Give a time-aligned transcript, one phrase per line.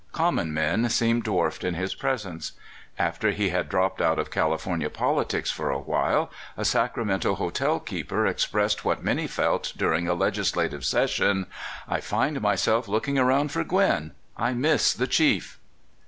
[0.13, 2.51] Common men seem dwarfed in his pres ence.
[2.97, 8.47] After he had dropped out of California politics for awhile, a Sacramento hotel keeper ex
[8.47, 14.13] pressed what many felt during a legislative session:'* I find m3'self looking around for Gwin.
[14.35, 15.59] I miss the chief."